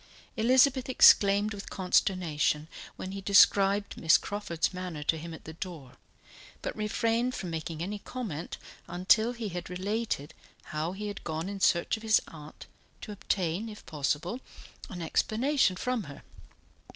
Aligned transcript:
Elizabeth 0.35 0.89
exclaimed 0.89 1.53
with 1.53 1.69
consternation 1.69 2.67
when 2.95 3.11
he 3.11 3.21
described 3.21 3.97
Miss 3.97 4.17
Crawford's 4.17 4.73
manner 4.73 5.03
to 5.03 5.15
him 5.15 5.31
at 5.31 5.43
the 5.45 5.53
door, 5.53 5.91
but 6.63 6.75
refrained 6.75 7.35
from 7.35 7.51
making 7.51 7.83
any 7.83 7.99
comment 7.99 8.57
until 8.87 9.31
he 9.33 9.49
had 9.49 9.69
related 9.69 10.33
how 10.73 10.93
he 10.93 11.05
had 11.05 11.23
gone 11.23 11.47
in 11.47 11.59
search 11.59 11.97
of 11.97 12.01
his 12.01 12.19
aunt, 12.29 12.65
to 13.01 13.11
obtain, 13.11 13.69
if 13.69 13.85
possible, 13.85 14.39
an 14.89 15.03
explanation 15.03 15.75
from 15.75 16.01
her. 16.05 16.23